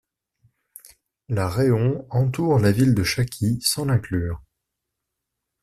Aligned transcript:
Le 1.29 1.43
raion 1.45 2.07
entoure 2.09 2.57
la 2.57 2.71
ville 2.71 2.95
de 2.95 3.03
Shaki 3.03 3.59
sans 3.61 3.85
l'inclure. 3.85 4.41